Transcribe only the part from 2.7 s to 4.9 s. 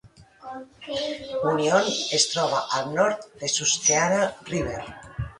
al nord de Susquehanna River.